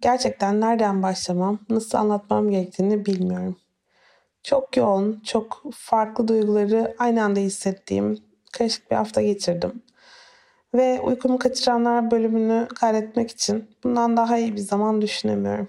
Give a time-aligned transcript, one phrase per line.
[0.00, 3.56] gerçekten nereden başlamam, nasıl anlatmam gerektiğini bilmiyorum.
[4.42, 8.18] Çok yoğun, çok farklı duyguları aynı anda hissettiğim
[8.52, 9.82] karışık bir hafta geçirdim.
[10.74, 15.68] Ve uykumu kaçıranlar bölümünü kaydetmek için bundan daha iyi bir zaman düşünemiyorum.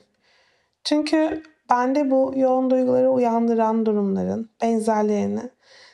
[0.84, 5.50] Çünkü bende bu yoğun duyguları uyandıran durumların benzerlerini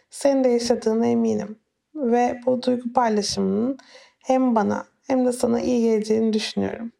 [0.10, 1.60] senin de yaşadığına eminim.
[1.96, 3.78] Ve bu duygu paylaşımının
[4.20, 6.92] hem bana hem de sana iyi geleceğini düşünüyorum.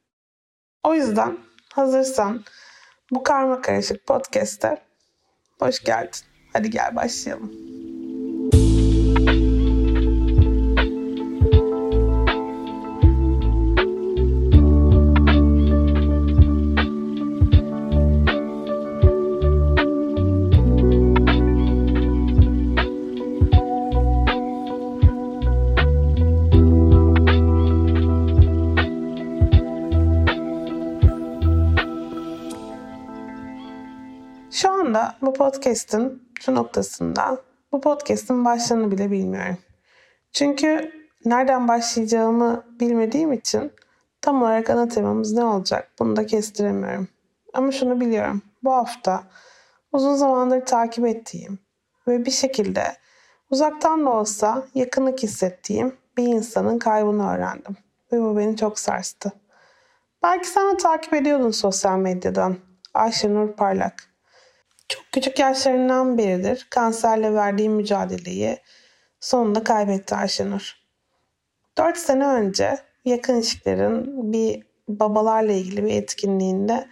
[0.86, 1.38] O yüzden
[1.74, 2.44] hazırsan
[3.12, 4.82] bu karma karışık podcast'te
[5.60, 6.20] hoş geldin.
[6.54, 7.52] Hadi gel başlayalım.
[35.46, 39.58] Podcast'in şu noktasında bu podcast'in başlarını bile bilmiyorum.
[40.34, 40.92] Çünkü
[41.26, 43.72] nereden başlayacağımı bilmediğim için
[44.22, 47.08] tam olarak ana temamız ne olacak bunu da kestiremiyorum.
[47.54, 48.42] Ama şunu biliyorum.
[48.64, 49.24] Bu hafta
[49.92, 51.60] uzun zamandır takip ettiğim
[52.08, 52.84] ve bir şekilde
[53.50, 57.78] uzaktan da olsa yakınlık hissettiğim bir insanın kaybını öğrendim.
[58.12, 59.32] Ve bu beni çok sarstı.
[60.24, 62.58] Belki sen de takip ediyordun sosyal medyadan.
[62.94, 64.15] Ayşenur Parlak.
[64.90, 68.58] Çok küçük yaşlarından beridir kanserle verdiği mücadeleyi
[69.20, 70.74] sonunda kaybetti Ayşenur.
[71.78, 76.88] Dört sene önce yakın ilişkilerin bir babalarla ilgili bir etkinliğinde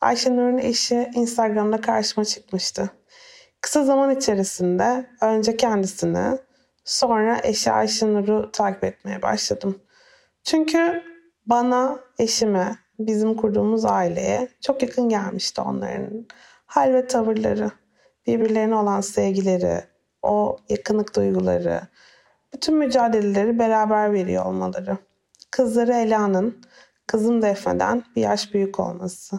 [0.00, 2.90] Ayşenur'un eşi Instagram'da karşıma çıkmıştı.
[3.60, 6.38] Kısa zaman içerisinde önce kendisini
[6.84, 9.82] sonra eşi Ayşenur'u takip etmeye başladım.
[10.44, 11.02] Çünkü
[11.46, 16.26] bana, eşime, bizim kurduğumuz aileye çok yakın gelmişti onların
[16.66, 17.70] hal ve tavırları,
[18.26, 19.84] birbirlerine olan sevgileri,
[20.22, 21.80] o yakınlık duyguları,
[22.52, 24.98] bütün mücadeleleri beraber veriyor olmaları.
[25.50, 26.64] Kızları Ela'nın,
[27.06, 29.38] kızım Defne'den bir yaş büyük olması.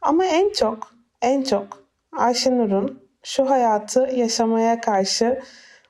[0.00, 5.42] Ama en çok, en çok Ayşenur'un şu hayatı yaşamaya karşı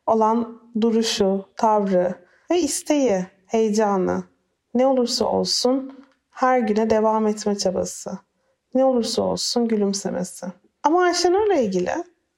[0.06, 2.14] olan duruşu, tavrı
[2.50, 4.24] ve isteği, heyecanı
[4.74, 8.18] ne olursa olsun her güne devam etme çabası.
[8.74, 10.46] Ne olursa olsun gülümsemesi.
[10.82, 11.92] Ama Ayşenur'la ilgili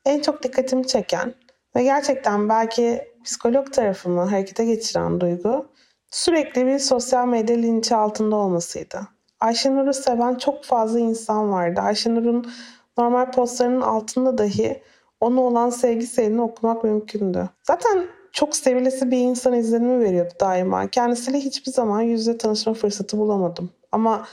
[0.04, 1.34] en çok dikkatimi çeken
[1.76, 5.66] ve gerçekten belki psikolog tarafımı harekete geçiren duygu
[6.10, 9.00] sürekli bir sosyal medya linçi altında olmasıydı.
[9.41, 11.80] Ayşenur'u seven çok fazla insan vardı.
[11.80, 12.52] Ayşenur'un
[12.98, 14.82] normal postlarının altında dahi
[15.20, 17.48] ona olan sevgi serini okumak mümkündü.
[17.62, 20.88] Zaten çok sevilesi bir insan izlenimi veriyordu daima.
[20.88, 23.70] Kendisiyle hiçbir zaman yüzle tanışma fırsatı bulamadım.
[23.92, 24.26] Ama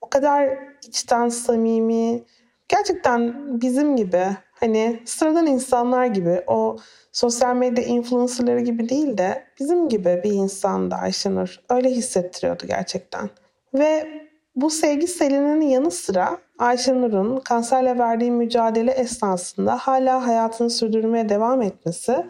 [0.00, 0.58] o kadar
[0.88, 2.24] içten samimi,
[2.68, 6.76] gerçekten bizim gibi hani sıradan insanlar gibi o
[7.12, 11.60] sosyal medya influencerları gibi değil de bizim gibi bir insandı Ayşenur.
[11.70, 13.30] Öyle hissettiriyordu gerçekten.
[13.74, 14.08] Ve
[14.56, 22.26] bu sevgi selinin yanı sıra Ayşenur'un kanserle verdiği mücadele esnasında hala hayatını sürdürmeye devam etmesi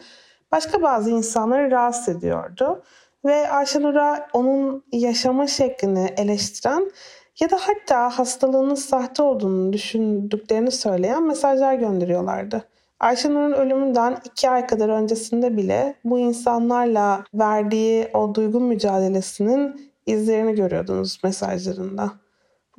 [0.52, 2.82] başka bazı insanları rahatsız ediyordu.
[3.24, 6.90] Ve Ayşenur'a onun yaşama şeklini eleştiren
[7.40, 12.64] ya da hatta hastalığının sahte olduğunu düşündüklerini söyleyen mesajlar gönderiyorlardı.
[13.00, 21.20] Ayşenur'un ölümünden iki ay kadar öncesinde bile bu insanlarla verdiği o duygu mücadelesinin izlerini görüyordunuz
[21.24, 22.12] mesajlarında.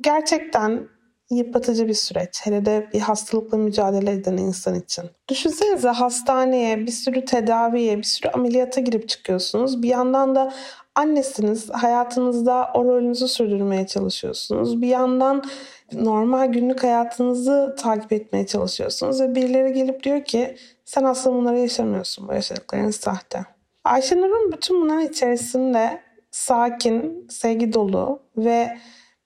[0.00, 0.88] Gerçekten
[1.30, 2.40] yıpratıcı bir süreç.
[2.46, 5.04] Hele de bir hastalıkla mücadele eden insan için.
[5.28, 9.82] Düşünsenize hastaneye, bir sürü tedaviye, bir sürü ameliyata girip çıkıyorsunuz.
[9.82, 10.52] Bir yandan da
[11.00, 11.70] annesiniz.
[11.70, 14.82] Hayatınızda o rolünüzü sürdürmeye çalışıyorsunuz.
[14.82, 15.42] Bir yandan
[15.92, 20.56] normal günlük hayatınızı takip etmeye çalışıyorsunuz ve birileri gelip diyor ki
[20.90, 22.28] Sen aslında bunları yaşamıyorsun.
[22.28, 23.44] Bu yaşadıkların sahte.
[23.84, 28.78] Ayşenur'un bütün bunların içerisinde sakin, sevgi dolu ve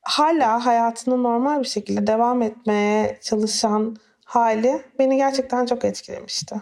[0.03, 6.57] hala hayatını normal bir şekilde devam etmeye çalışan hali beni gerçekten çok etkilemişti.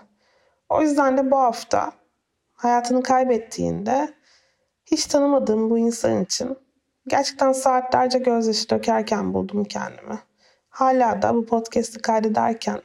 [0.69, 1.93] O yüzden de bu hafta
[2.53, 4.09] hayatını kaybettiğinde
[4.93, 6.59] hiç tanımadığım bu insan için
[7.09, 10.19] gerçekten saatlerce gözyaşı dökerken buldum kendimi.
[10.69, 12.81] Hala da bu podcast'i kaydederken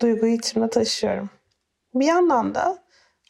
[0.00, 1.30] duyguyu içimde taşıyorum.
[1.94, 2.78] Bir yandan da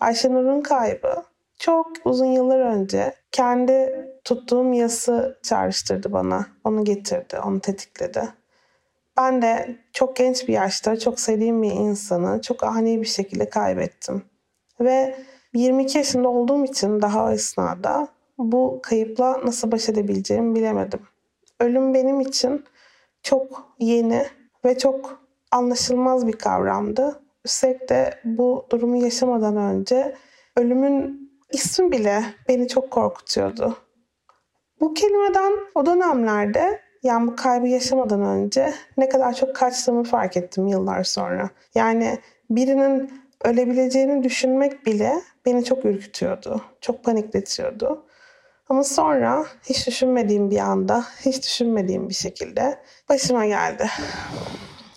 [0.01, 1.23] Ayşenur'un kaybı
[1.59, 6.47] çok uzun yıllar önce kendi tuttuğum yası çağrıştırdı bana.
[6.65, 8.29] Onu getirdi, onu tetikledi.
[9.17, 14.25] Ben de çok genç bir yaşta çok sevdiğim bir insanı çok ani bir şekilde kaybettim.
[14.81, 15.17] Ve
[15.55, 18.09] 22 yaşında olduğum için daha o esnada
[18.39, 21.01] bu kayıpla nasıl baş edebileceğimi bilemedim.
[21.61, 22.65] Ölüm benim için
[23.23, 24.27] çok yeni
[24.65, 27.23] ve çok anlaşılmaz bir kavramdı.
[27.45, 30.17] Üstelik de bu durumu yaşamadan önce
[30.57, 33.77] ölümün ismi bile beni çok korkutuyordu.
[34.81, 40.67] Bu kelimeden o dönemlerde yani bu kaybı yaşamadan önce ne kadar çok kaçtığımı fark ettim
[40.67, 41.51] yıllar sonra.
[41.75, 42.19] Yani
[42.51, 43.11] birinin
[43.45, 46.63] ölebileceğini düşünmek bile beni çok ürkütüyordu.
[46.81, 48.05] Çok panikletiyordu.
[48.69, 52.79] Ama sonra hiç düşünmediğim bir anda, hiç düşünmediğim bir şekilde
[53.09, 53.89] başıma geldi.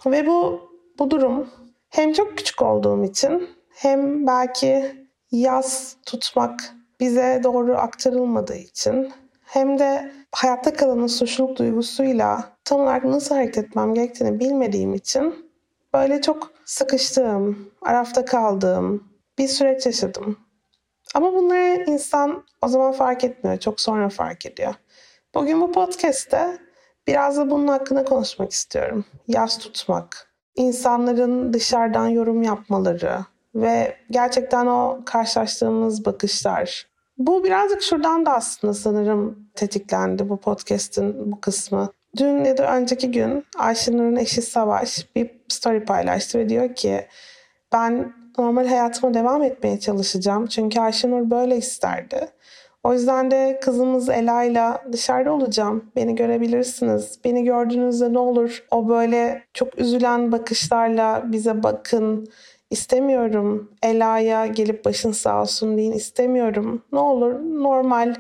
[0.06, 0.62] Ve bu
[1.00, 1.50] bu durum
[1.90, 4.96] hem çok küçük olduğum için hem belki
[5.32, 6.60] yaz tutmak
[7.00, 9.14] bize doğru aktarılmadığı için
[9.46, 15.52] hem de hayatta kalanın suçluluk duygusuyla tam olarak nasıl hareket etmem gerektiğini bilmediğim için
[15.94, 20.40] böyle çok sıkıştığım, arafta kaldığım bir süreç yaşadım.
[21.14, 24.74] Ama bunları insan o zaman fark etmiyor, çok sonra fark ediyor.
[25.36, 26.58] Bugün bu podcast'te
[27.08, 29.06] biraz da bunun hakkında konuşmak istiyorum.
[29.28, 36.88] Yaz tutmak, insanların dışarıdan yorum yapmaları ve gerçekten o karşılaştığımız bakışlar.
[37.18, 41.90] Bu birazcık şuradan da aslında sanırım tetiklendi bu podcast'in bu kısmı.
[42.18, 47.08] Dün ya da önceki gün Ayşenur'un eşi Savaş bir story paylaştı ve diyor ki
[47.74, 50.46] ben normal hayatıma devam etmeye çalışacağım.
[50.46, 52.28] Çünkü Ayşenur böyle isterdi.
[52.84, 55.92] O yüzden de kızımız Ela'yla dışarıda olacağım.
[55.96, 57.20] Beni görebilirsiniz.
[57.26, 62.28] Beni gördüğünüzde ne olur o böyle çok üzülen bakışlarla bize bakın.
[62.70, 66.82] İstemiyorum Ela'ya gelip başın sağ olsun deyin istemiyorum.
[66.92, 67.34] Ne olur
[67.64, 68.16] normal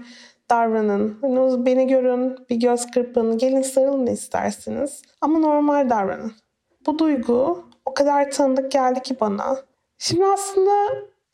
[0.50, 1.18] davranın.
[1.21, 5.01] Hani beni görün, bir göz kırpın, gelin sarılın istersiniz.
[5.21, 6.31] Ama normal davranın.
[6.85, 9.57] Bu duygu o kadar tanıdık geldi ki bana.
[9.97, 10.71] Şimdi aslında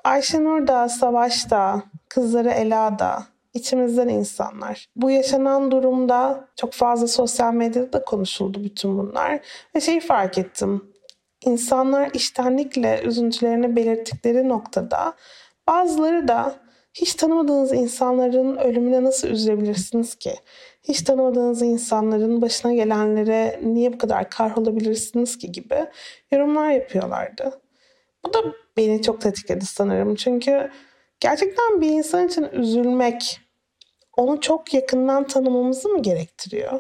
[0.04, 3.24] Ayşenur da, Savaş da, kızları Ela da
[3.54, 4.88] içimizden insanlar.
[4.96, 9.40] Bu yaşanan durumda çok fazla sosyal medyada da konuşuldu bütün bunlar.
[9.76, 10.94] Ve şeyi fark ettim.
[11.46, 15.14] İnsanlar iştenlikle üzüntülerini belirttikleri noktada
[15.68, 16.56] bazıları da
[16.94, 20.36] hiç tanımadığınız insanların ölümüne nasıl üzülebilirsiniz ki?
[20.84, 25.86] Hiç tanımadığınız insanların başına gelenlere niye bu kadar kahrolabilirsiniz ki gibi
[26.32, 27.62] yorumlar yapıyorlardı.
[28.26, 28.40] Bu da
[28.78, 30.16] beni çok tetikledi sanırım.
[30.16, 30.72] Çünkü
[31.20, 33.40] gerçekten bir insan için üzülmek
[34.18, 36.80] onu çok yakından tanımamızı mı gerektiriyor?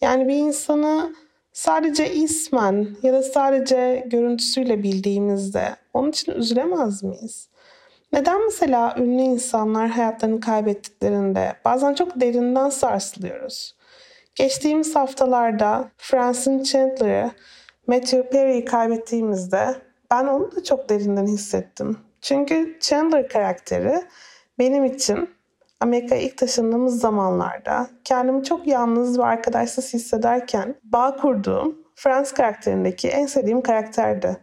[0.00, 1.14] Yani bir insanı
[1.52, 7.48] sadece ismen ya da sadece görüntüsüyle bildiğimizde onun için üzülemez miyiz?
[8.12, 13.76] Neden mesela ünlü insanlar hayatlarını kaybettiklerinde bazen çok derinden sarsılıyoruz?
[14.34, 17.30] Geçtiğimiz haftalarda Francine Chandler'ı
[17.86, 21.98] Matthew Perry'i kaybettiğimizde ben onu da çok derinden hissettim.
[22.20, 24.02] Çünkü Chandler karakteri
[24.58, 25.30] benim için
[25.80, 33.26] Amerika'ya ilk taşındığımız zamanlarda kendimi çok yalnız ve arkadaşsız hissederken bağ kurduğum Franz karakterindeki en
[33.26, 34.36] sevdiğim karakterdi.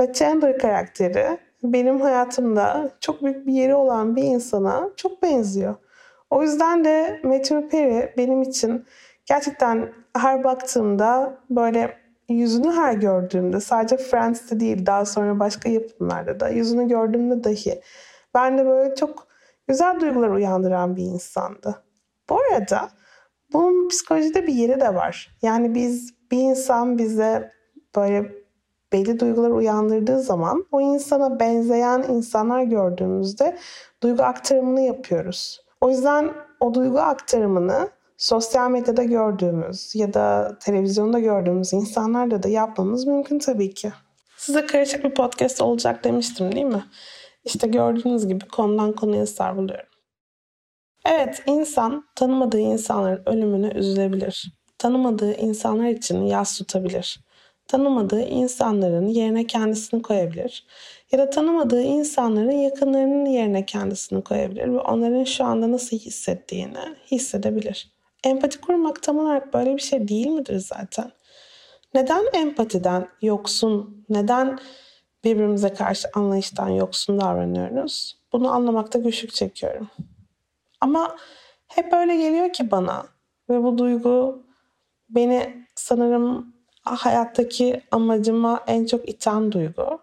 [0.00, 5.74] Ve Chandler karakteri benim hayatımda çok büyük bir yeri olan bir insana çok benziyor.
[6.30, 8.84] O yüzden de Matthew Perry benim için
[9.26, 12.01] gerçekten her baktığımda böyle
[12.32, 17.80] yüzünü her gördüğümde sadece Friends'te değil daha sonra başka yapımlarda da yüzünü gördüğümde dahi
[18.34, 19.26] ben de böyle çok
[19.68, 21.82] güzel duygular uyandıran bir insandı.
[22.28, 22.90] Bu arada
[23.52, 25.38] bunun psikolojide bir yeri de var.
[25.42, 27.52] Yani biz bir insan bize
[27.96, 28.32] böyle
[28.92, 33.58] belli duygular uyandırdığı zaman o insana benzeyen insanlar gördüğümüzde
[34.02, 35.64] duygu aktarımını yapıyoruz.
[35.80, 37.88] O yüzden o duygu aktarımını
[38.22, 43.92] sosyal medyada gördüğümüz ya da televizyonda gördüğümüz insanlarla da yapmamız mümkün tabii ki.
[44.36, 46.84] Size karışık bir podcast olacak demiştim değil mi?
[47.44, 49.88] İşte gördüğünüz gibi konudan konuya savruluyorum.
[51.06, 54.52] Evet, insan tanımadığı insanların ölümüne üzülebilir.
[54.78, 57.20] Tanımadığı insanlar için yas tutabilir.
[57.68, 60.66] tanımadığı insanların yerine kendisini koyabilir.
[61.12, 66.78] Ya da tanımadığı insanların yakınlarının yerine kendisini koyabilir ve onların şu anda nasıl hissettiğini
[67.10, 67.92] hissedebilir.
[68.24, 71.12] Empati kurmak tam olarak böyle bir şey değil midir zaten?
[71.94, 74.58] Neden empatiden yoksun, neden
[75.24, 78.18] birbirimize karşı anlayıştan yoksun davranıyoruz?
[78.32, 79.88] Bunu anlamakta güçlük çekiyorum.
[80.80, 81.16] Ama
[81.68, 83.06] hep öyle geliyor ki bana
[83.48, 84.42] ve bu duygu
[85.08, 89.98] beni sanırım hayattaki amacıma en çok iten duygu.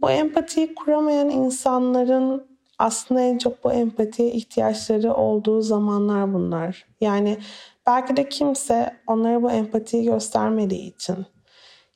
[0.00, 6.86] Bu empatiyi kuramayan insanların aslında en çok bu empatiye ihtiyaçları olduğu zamanlar bunlar.
[7.00, 7.38] Yani
[7.86, 11.26] belki de kimse onlara bu empatiyi göstermediği için,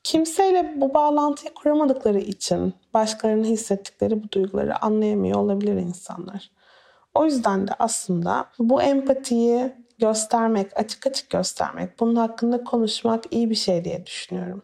[0.03, 6.51] kimseyle bu bağlantıyı kuramadıkları için başkalarının hissettikleri bu duyguları anlayamıyor olabilir insanlar.
[7.15, 13.55] O yüzden de aslında bu empatiyi göstermek, açık açık göstermek, bunun hakkında konuşmak iyi bir
[13.55, 14.63] şey diye düşünüyorum.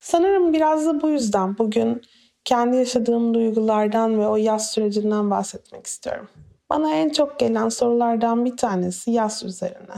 [0.00, 2.02] Sanırım biraz da bu yüzden bugün
[2.44, 6.28] kendi yaşadığım duygulardan ve o yaz sürecinden bahsetmek istiyorum.
[6.70, 9.94] Bana en çok gelen sorulardan bir tanesi yaz üzerine.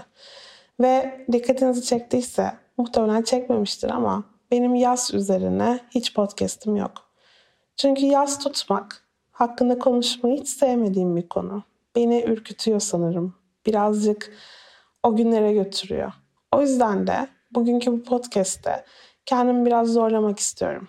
[0.81, 6.93] Ve dikkatinizi çektiyse muhtemelen çekmemiştir ama benim yaz üzerine hiç podcast'im yok.
[7.77, 11.63] Çünkü yaz tutmak, hakkında konuşmayı hiç sevmediğim bir konu.
[11.97, 13.35] Beni ürkütüyor sanırım.
[13.67, 14.33] Birazcık
[15.03, 16.13] o günlere götürüyor.
[16.53, 18.85] O yüzden de bugünkü bu podcast'te
[19.27, 20.89] kendimi biraz zorlamak istiyorum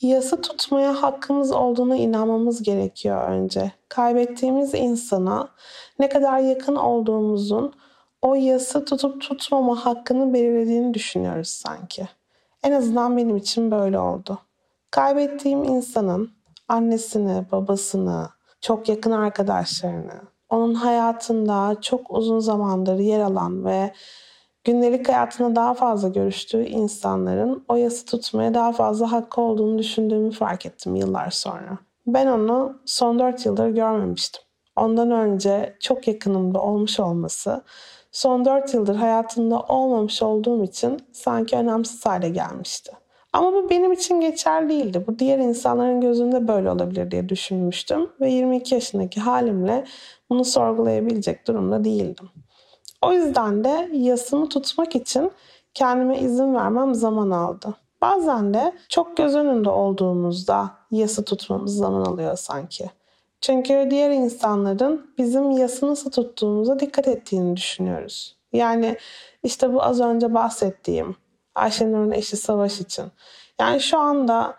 [0.00, 3.72] Yası tutmaya hakkımız olduğuna inanmamız gerekiyor önce.
[3.88, 5.48] Kaybettiğimiz insana
[5.98, 7.72] ne kadar yakın olduğumuzun
[8.22, 12.08] o yası tutup tutmama hakkını belirlediğini düşünüyoruz sanki.
[12.62, 14.38] En azından benim için böyle oldu.
[14.90, 16.30] Kaybettiğim insanın
[16.68, 18.28] annesini, babasını,
[18.60, 23.92] çok yakın arkadaşlarını, onun hayatında çok uzun zamandır yer alan ve
[24.66, 30.66] gündelik hayatında daha fazla görüştüğü insanların o yası tutmaya daha fazla hakkı olduğunu düşündüğümü fark
[30.66, 31.78] ettim yıllar sonra.
[32.06, 34.42] Ben onu son 4 yıldır görmemiştim.
[34.76, 37.62] Ondan önce çok yakınımda olmuş olması,
[38.12, 42.92] son 4 yıldır hayatında olmamış olduğum için sanki önemsiz hale gelmişti.
[43.32, 45.04] Ama bu benim için geçerli değildi.
[45.06, 49.84] Bu diğer insanların gözünde böyle olabilir diye düşünmüştüm ve 22 yaşındaki halimle
[50.30, 52.28] bunu sorgulayabilecek durumda değildim.
[53.02, 55.32] O yüzden de yasımı tutmak için
[55.74, 57.74] kendime izin vermem zaman aldı.
[58.00, 62.90] Bazen de çok göz önünde olduğumuzda yası tutmamız zaman alıyor sanki.
[63.40, 68.36] Çünkü diğer insanların bizim yası nasıl tuttuğumuza dikkat ettiğini düşünüyoruz.
[68.52, 68.96] Yani
[69.42, 71.16] işte bu az önce bahsettiğim
[71.54, 73.04] Ayşenur'un eşi Savaş için.
[73.60, 74.54] Yani şu anda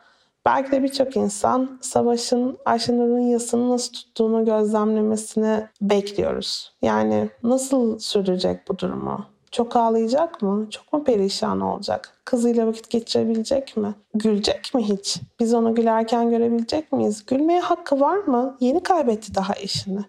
[0.48, 6.74] belki de birçok insan Savaş'ın Ayşenur'un yasını nasıl tuttuğunu gözlemlemesini bekliyoruz.
[6.82, 9.26] Yani nasıl sürecek bu durumu?
[9.52, 10.68] Çok ağlayacak mı?
[10.70, 12.20] Çok mu perişan olacak?
[12.26, 13.96] Kızıyla vakit geçirebilecek mi?
[14.14, 15.18] Gülecek mi hiç?
[15.40, 17.26] Biz onu gülerken görebilecek miyiz?
[17.26, 18.58] Gülmeye hakkı var mı?
[18.60, 20.02] Yeni kaybetti daha eşini.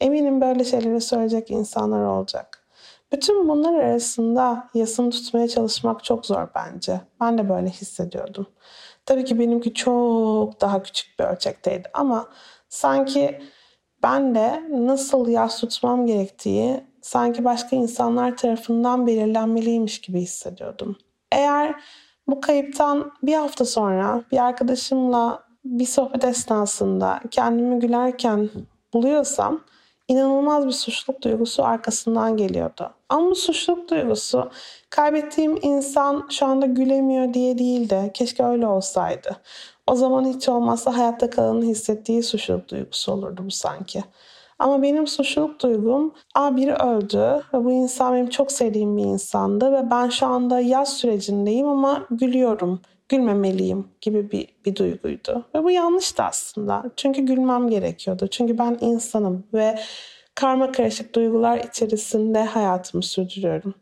[0.00, 2.64] Eminim böyle şeyleri söyleyecek insanlar olacak.
[3.12, 7.00] Bütün bunlar arasında yasını tutmaya çalışmak çok zor bence.
[7.20, 8.46] Ben de böyle hissediyordum.
[9.08, 12.28] Tabii ki benimki çok daha küçük bir ölçekteydi ama
[12.68, 13.40] sanki
[14.02, 20.96] ben de nasıl yas tutmam gerektiği sanki başka insanlar tarafından belirlenmeliymiş gibi hissediyordum.
[21.32, 21.80] Eğer
[22.26, 28.50] bu kayıptan bir hafta sonra bir arkadaşımla bir sohbet esnasında kendimi gülerken
[28.94, 29.60] buluyorsam
[30.08, 32.90] inanılmaz bir suçluluk duygusu arkasından geliyordu.
[33.08, 34.50] Ama bu suçluluk duygusu
[34.90, 39.36] kaybettiğim insan şu anda gülemiyor diye değil de keşke öyle olsaydı.
[39.86, 44.04] O zaman hiç olmazsa hayatta kalanın hissettiği suçluluk duygusu olurdu bu sanki.
[44.58, 49.72] Ama benim suçluluk duygum, a biri öldü ve bu insan benim çok sevdiğim bir insandı
[49.72, 52.80] ve ben şu anda yaz sürecindeyim ama gülüyorum.
[53.08, 55.44] Gülmemeliyim gibi bir, bir duyguydu.
[55.54, 56.84] Ve bu yanlıştı aslında.
[56.96, 58.26] Çünkü gülmem gerekiyordu.
[58.26, 59.78] Çünkü ben insanım ve
[60.34, 63.74] karma karışık duygular içerisinde hayatımı sürdürüyorum.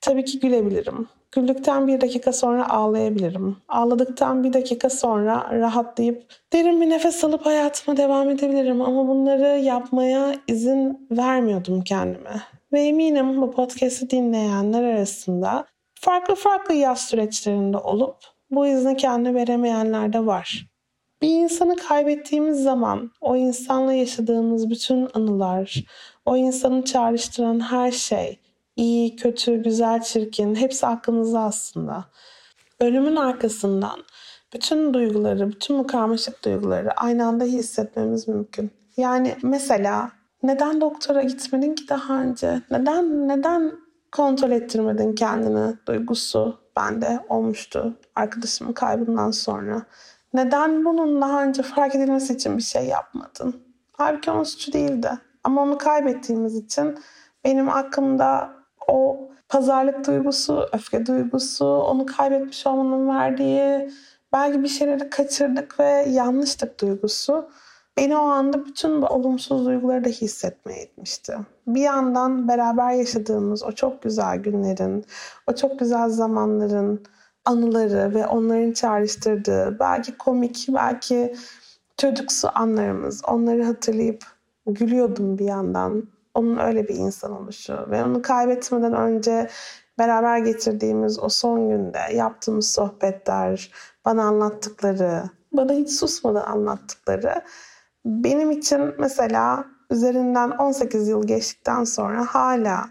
[0.00, 1.08] Tabii ki gülebilirim.
[1.32, 3.56] Güldükten bir dakika sonra ağlayabilirim.
[3.68, 8.82] Ağladıktan bir dakika sonra rahatlayıp derin bir nefes alıp hayatıma devam edebilirim.
[8.82, 12.42] Ama bunları yapmaya izin vermiyordum kendime.
[12.72, 18.16] Ve eminim bu podcast'i dinleyenler arasında farklı farklı yaz süreçlerinde olup
[18.50, 20.66] bu izni kendine veremeyenler de var.
[21.22, 25.84] Bir insanı kaybettiğimiz zaman o insanla yaşadığımız bütün anılar,
[26.26, 28.38] o insanı çağrıştıran her şey,
[28.76, 32.04] iyi, kötü, güzel, çirkin hepsi aklımızda aslında.
[32.80, 34.00] Ölümün arkasından
[34.54, 38.70] bütün duyguları, bütün bu karmaşık duyguları aynı anda hissetmemiz mümkün.
[38.96, 40.10] Yani mesela
[40.42, 42.62] neden doktora gitmedin ki daha önce?
[42.70, 43.72] Neden neden
[44.12, 49.82] kontrol ettirmedin kendini duygusu bende olmuştu arkadaşımın kaybından sonra.
[50.34, 53.62] Neden bunun daha önce fark edilmesi için bir şey yapmadın?
[53.92, 55.10] Halbuki onun suçu değildi.
[55.44, 56.98] Ama onu kaybettiğimiz için
[57.44, 58.50] benim aklımda
[58.88, 63.90] o pazarlık duygusu, öfke duygusu, onu kaybetmiş olmanın verdiği
[64.32, 67.50] belki bir şeyleri kaçırdık ve yanlıştık duygusu
[67.98, 71.36] beni o anda bütün bu olumsuz duyguları da hissetmeye etmişti.
[71.66, 75.04] Bir yandan beraber yaşadığımız o çok güzel günlerin,
[75.46, 77.02] o çok güzel zamanların
[77.44, 81.34] anıları ve onların çağrıştırdığı belki komik, belki
[81.96, 83.22] çocuksu anlarımız.
[83.24, 84.24] Onları hatırlayıp
[84.66, 86.08] gülüyordum bir yandan.
[86.34, 89.48] Onun öyle bir insan oluşu ve onu kaybetmeden önce
[89.98, 93.72] beraber geçirdiğimiz o son günde yaptığımız sohbetler,
[94.04, 97.42] bana anlattıkları, bana hiç susmadan anlattıkları
[98.08, 102.90] benim için mesela üzerinden 18 yıl geçtikten sonra hala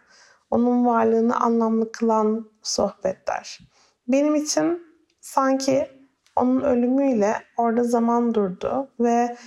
[0.51, 3.59] onun varlığını anlamlı kılan sohbetler.
[4.07, 4.81] Benim için
[5.21, 5.87] sanki
[6.35, 9.37] onun ölümüyle orada zaman durdu ve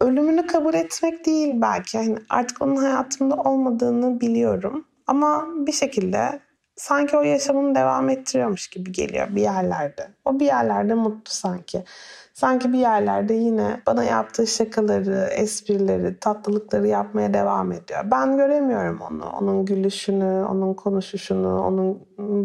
[0.00, 1.96] ölümünü kabul etmek değil belki.
[1.96, 4.84] Yani artık onun hayatımda olmadığını biliyorum.
[5.06, 6.40] Ama bir şekilde
[6.76, 10.10] sanki o yaşamını devam ettiriyormuş gibi geliyor bir yerlerde.
[10.24, 11.84] O bir yerlerde mutlu sanki.
[12.42, 18.00] Sanki bir yerlerde yine bana yaptığı şakaları, esprileri, tatlılıkları yapmaya devam ediyor.
[18.10, 19.24] Ben göremiyorum onu.
[19.40, 22.02] Onun gülüşünü, onun konuşuşunu, onun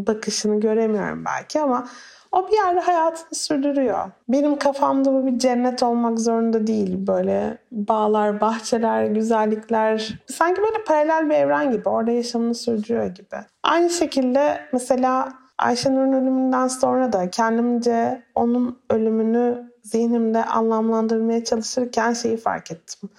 [0.07, 1.87] bakışını göremiyorum belki ama
[2.31, 4.11] o bir yerde hayatını sürdürüyor.
[4.29, 7.07] Benim kafamda bu bir cennet olmak zorunda değil.
[7.07, 10.19] Böyle bağlar, bahçeler, güzellikler.
[10.27, 11.89] Sanki böyle paralel bir evren gibi.
[11.89, 13.35] Orada yaşamını sürdürüyor gibi.
[13.63, 22.71] Aynı şekilde mesela Ayşenur'un ölümünden sonra da kendimce onun ölümünü zihnimde anlamlandırmaya çalışırken şeyi fark
[22.71, 23.09] ettim.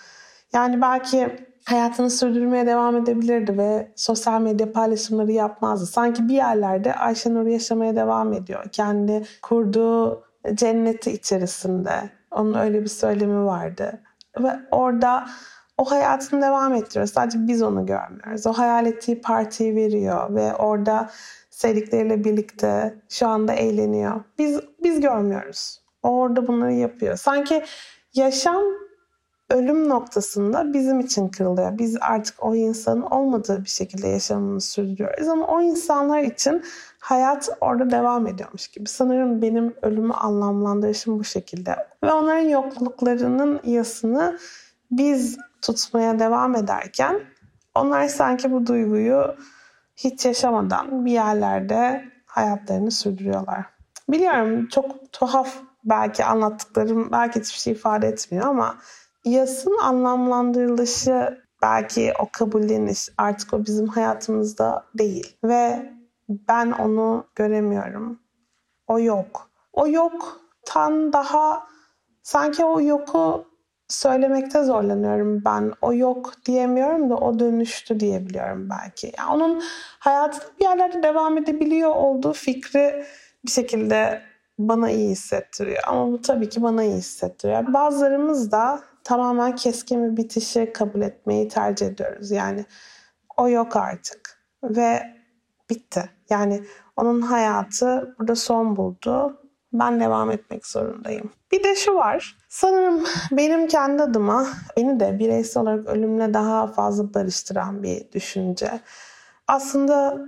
[0.52, 5.86] Yani belki hayatını sürdürmeye devam edebilirdi ve sosyal medya paylaşımları yapmazdı.
[5.86, 8.64] Sanki bir yerlerde Ayşenur yaşamaya devam ediyor.
[8.72, 12.10] Kendi kurduğu cenneti içerisinde.
[12.30, 14.00] Onun öyle bir söylemi vardı.
[14.38, 15.26] Ve orada
[15.78, 17.06] o hayatını devam ettiriyor.
[17.06, 18.46] Sadece biz onu görmüyoruz.
[18.46, 21.10] O hayal ettiği partiyi veriyor ve orada
[21.50, 24.20] sevdikleriyle birlikte şu anda eğleniyor.
[24.38, 25.87] Biz biz görmüyoruz.
[26.02, 27.16] Orada bunları yapıyor.
[27.16, 27.64] Sanki
[28.14, 28.62] yaşam
[29.50, 31.78] ölüm noktasında bizim için kırılıyor.
[31.78, 36.62] Biz artık o insanın olmadığı bir şekilde yaşamını sürdürüyoruz ama o insanlar için
[36.98, 38.88] hayat orada devam ediyormuş gibi.
[38.88, 41.76] Sanırım benim ölümü anlamlandırışım bu şekilde.
[42.04, 44.38] Ve onların yokluklarının yasını
[44.90, 47.20] biz tutmaya devam ederken
[47.74, 49.34] onlar sanki bu duyguyu
[49.96, 53.66] hiç yaşamadan bir yerlerde hayatlarını sürdürüyorlar.
[54.08, 55.56] Biliyorum çok tuhaf
[55.88, 58.78] belki anlattıklarım belki hiçbir şey ifade etmiyor ama
[59.24, 65.92] yasın anlamlandırılışı belki o kabulleniş artık o bizim hayatımızda değil ve
[66.28, 68.18] ben onu göremiyorum.
[68.86, 69.50] O yok.
[69.72, 71.66] O yoktan daha
[72.22, 73.44] sanki o yoku
[73.88, 75.72] söylemekte zorlanıyorum ben.
[75.82, 79.12] O yok diyemiyorum da o dönüştü diyebiliyorum belki.
[79.18, 79.62] Yani onun
[79.98, 83.04] hayatında bir yerlerde devam edebiliyor olduğu fikri
[83.44, 84.22] bir şekilde
[84.58, 85.82] bana iyi hissettiriyor.
[85.86, 87.72] Ama bu tabii ki bana iyi hissettiriyor.
[87.72, 92.30] Bazılarımız da tamamen keskin bir bitişi kabul etmeyi tercih ediyoruz.
[92.30, 92.64] Yani
[93.36, 95.02] o yok artık ve
[95.70, 96.10] bitti.
[96.30, 96.64] Yani
[96.96, 99.40] onun hayatı burada son buldu.
[99.72, 101.30] Ben devam etmek zorundayım.
[101.52, 102.36] Bir de şu var.
[102.48, 108.80] Sanırım benim kendi adıma beni de bireysel olarak ölümle daha fazla barıştıran bir düşünce.
[109.46, 110.18] Aslında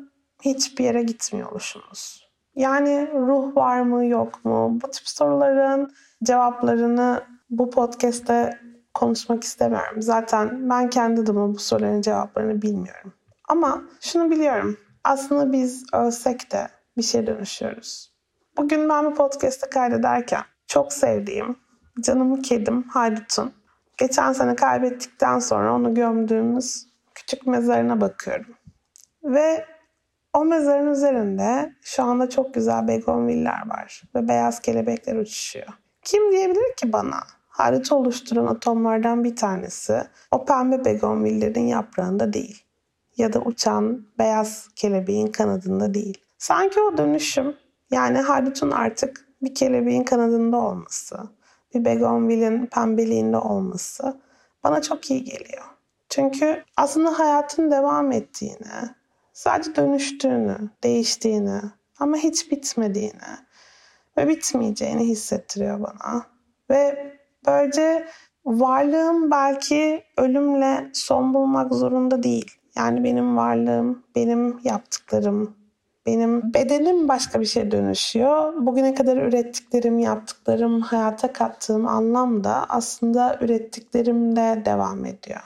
[0.42, 2.29] hiçbir yere gitmiyor oluşumuz.
[2.54, 4.78] Yani ruh var mı yok mu?
[4.82, 5.92] Bu tip soruların
[6.24, 8.58] cevaplarını bu podcast'te
[8.94, 10.02] konuşmak istemiyorum.
[10.02, 13.12] Zaten ben kendi adıma bu soruların cevaplarını bilmiyorum.
[13.48, 14.76] Ama şunu biliyorum.
[15.04, 18.14] Aslında biz ölsek de bir şey dönüşüyoruz.
[18.56, 21.56] Bugün ben bu podcast'ı kaydederken çok sevdiğim
[22.00, 23.52] canım kedim Haydut'un
[23.98, 28.54] geçen sene kaybettikten sonra onu gömdüğümüz küçük mezarına bakıyorum.
[29.24, 29.66] Ve
[30.34, 35.68] o mezarın üzerinde şu anda çok güzel begonviller var ve beyaz kelebekler uçuşuyor.
[36.02, 37.20] Kim diyebilir ki bana?
[37.48, 42.64] Haydut'u oluşturan atomlardan bir tanesi o pembe begonvillerin yaprağında değil.
[43.16, 46.18] Ya da uçan beyaz kelebeğin kanadında değil.
[46.38, 47.56] Sanki o dönüşüm
[47.90, 51.18] yani haydutun artık bir kelebeğin kanadında olması,
[51.74, 54.20] bir begonvilin pembeliğinde olması
[54.64, 55.64] bana çok iyi geliyor.
[56.08, 58.90] Çünkü aslında hayatın devam ettiğini,
[59.40, 61.60] sadece dönüştüğünü, değiştiğini
[61.98, 63.30] ama hiç bitmediğini
[64.16, 66.26] ve bitmeyeceğini hissettiriyor bana.
[66.70, 67.12] Ve
[67.46, 68.06] böylece
[68.44, 72.50] varlığım belki ölümle son bulmak zorunda değil.
[72.76, 75.56] Yani benim varlığım, benim yaptıklarım,
[76.06, 78.66] benim bedenim başka bir şeye dönüşüyor.
[78.66, 85.40] Bugüne kadar ürettiklerim, yaptıklarım, hayata kattığım anlam da aslında ürettiklerimle devam ediyor.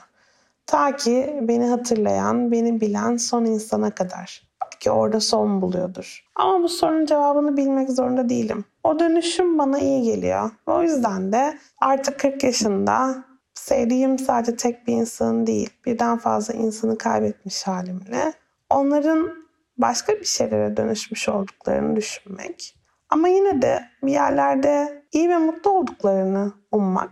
[0.67, 4.45] Ta ki beni hatırlayan, beni bilen son insana kadar.
[4.63, 6.25] Belki orada son buluyordur.
[6.35, 8.65] Ama bu sorunun cevabını bilmek zorunda değilim.
[8.83, 10.51] O dönüşüm bana iyi geliyor.
[10.65, 16.97] O yüzden de artık 40 yaşında sevdiğim sadece tek bir insan değil, birden fazla insanı
[16.97, 18.33] kaybetmiş halimle
[18.69, 19.45] onların
[19.77, 22.75] başka bir şeylere dönüşmüş olduklarını düşünmek
[23.09, 27.11] ama yine de bir yerlerde iyi ve mutlu olduklarını ummak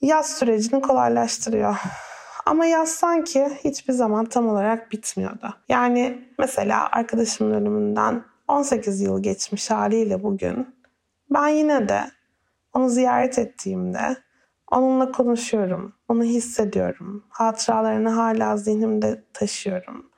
[0.00, 1.76] yaz sürecini kolaylaştırıyor.
[2.46, 5.54] Ama yaz sanki hiçbir zaman tam olarak bitmiyordu.
[5.68, 10.74] Yani mesela arkadaşımın ölümünden 18 yıl geçmiş haliyle bugün
[11.30, 12.00] ben yine de
[12.72, 14.16] onu ziyaret ettiğimde
[14.70, 17.24] onunla konuşuyorum, onu hissediyorum.
[17.28, 20.10] Hatıralarını hala zihnimde taşıyorum.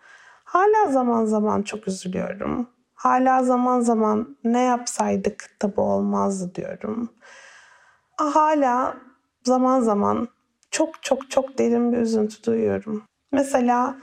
[0.44, 2.68] Hala zaman zaman çok üzülüyorum.
[2.94, 7.08] Hala zaman zaman ne yapsaydık da bu olmazdı diyorum.
[8.16, 8.96] Hala
[9.44, 10.28] zaman zaman
[10.74, 13.04] çok çok çok derin bir üzüntü duyuyorum.
[13.32, 13.96] Mesela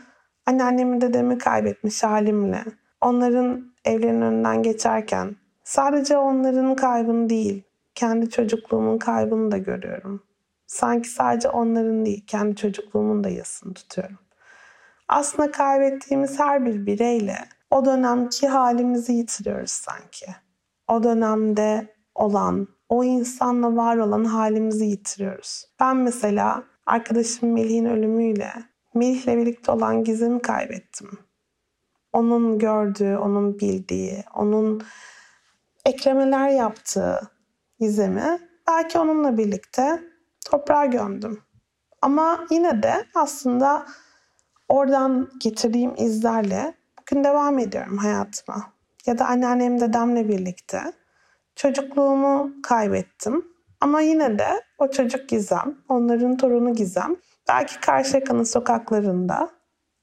[0.45, 2.63] anneannemi dedemi kaybetmiş halimle
[3.01, 7.63] onların evlerinin önünden geçerken sadece onların kaybını değil,
[7.95, 10.23] kendi çocukluğumun kaybını da görüyorum.
[10.67, 14.19] Sanki sadece onların değil, kendi çocukluğumun da yasını tutuyorum.
[15.07, 17.37] Aslında kaybettiğimiz her bir bireyle
[17.69, 20.25] o dönemki halimizi yitiriyoruz sanki.
[20.87, 25.65] O dönemde olan, o insanla var olan halimizi yitiriyoruz.
[25.79, 28.53] Ben mesela arkadaşım Melih'in ölümüyle
[28.93, 31.09] Melih'le birlikte olan Gizem'i kaybettim.
[32.13, 34.81] Onun gördüğü, onun bildiği, onun
[35.85, 37.19] eklemeler yaptığı
[37.79, 40.03] Gizem'i belki onunla birlikte
[40.45, 41.41] toprağa gömdüm.
[42.01, 43.85] Ama yine de aslında
[44.69, 48.73] oradan getirdiğim izlerle bugün devam ediyorum hayatıma.
[49.05, 50.93] Ya da anneannem dedemle birlikte
[51.61, 53.45] çocukluğumu kaybettim.
[53.81, 54.47] Ama yine de
[54.77, 57.15] o çocuk Gizem, onların torunu Gizem
[57.49, 59.49] belki Karşıyaka'nın sokaklarında,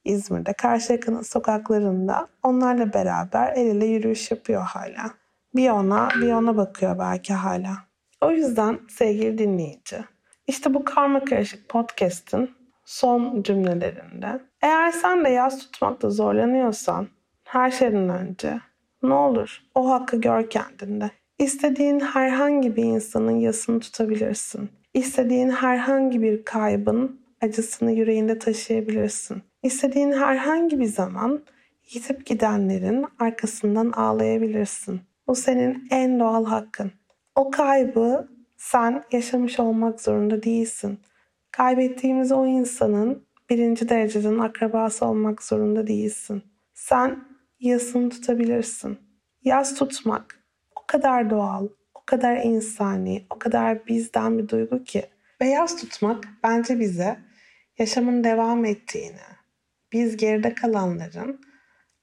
[0.04, 5.10] İzmir'de Karşıyaka'nın sokaklarında onlarla beraber el ele yürüyüş yapıyor hala.
[5.54, 7.72] Bir ona bir ona bakıyor belki hala.
[8.20, 10.04] O yüzden sevgili dinleyici,
[10.46, 12.50] işte bu karma karışık podcast'ın
[12.84, 14.40] son cümlelerinde.
[14.62, 17.08] Eğer sen de yaz tutmakta zorlanıyorsan
[17.44, 18.60] her şeyden önce
[19.02, 21.10] ne olur o hakkı gör kendinde.
[21.38, 24.70] İstediğin herhangi bir insanın yasını tutabilirsin.
[24.94, 29.42] İstediğin herhangi bir kaybın acısını yüreğinde taşıyabilirsin.
[29.62, 31.42] İstediğin herhangi bir zaman
[31.92, 35.01] yitip gidenlerin arkasından ağlayabilirsin.
[35.27, 36.92] Bu senin en doğal hakkın.
[37.35, 40.98] O kaybı sen yaşamış olmak zorunda değilsin.
[41.51, 46.42] Kaybettiğimiz o insanın birinci dereceden akrabası olmak zorunda değilsin.
[46.74, 47.24] Sen
[47.61, 48.98] yasını tutabilirsin.
[49.44, 50.38] Yas tutmak
[50.88, 55.07] kadar doğal, o kadar insani, o kadar bizden bir duygu ki.
[55.40, 57.18] Ve yas tutmak bence bize
[57.79, 59.27] yaşamın devam ettiğini,
[59.92, 61.40] biz geride kalanların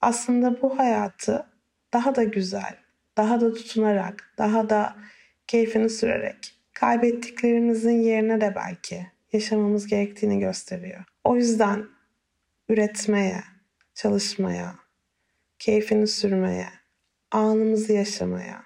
[0.00, 1.46] aslında bu hayatı
[1.92, 2.76] daha da güzel,
[3.16, 4.96] daha da tutunarak, daha da
[5.46, 11.04] keyfini sürerek kaybettiklerimizin yerine de belki yaşamamız gerektiğini gösteriyor.
[11.24, 11.86] O yüzden
[12.68, 13.40] üretmeye,
[13.94, 14.74] çalışmaya,
[15.58, 16.68] keyfini sürmeye,
[17.30, 18.62] anımızı yaşamaya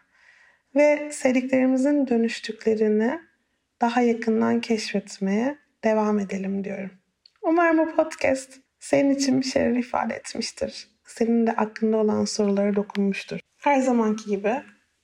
[0.75, 3.21] ve sevdiklerimizin dönüştüklerini
[3.81, 6.91] daha yakından keşfetmeye devam edelim diyorum.
[7.43, 10.89] Umarım bu podcast senin için bir şeyler ifade etmiştir.
[11.07, 13.41] Senin de aklında olan sorulara dokunmuştur.
[13.59, 14.55] Her zamanki gibi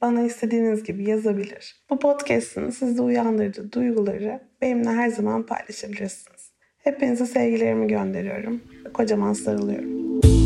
[0.01, 1.85] bana istediğiniz gibi yazabilir.
[1.91, 6.53] Bu podcast'ın sizde uyandırdığı duyguları benimle her zaman paylaşabilirsiniz.
[6.79, 8.63] Hepinize sevgilerimi gönderiyorum.
[8.95, 10.46] Kocaman sarılıyorum.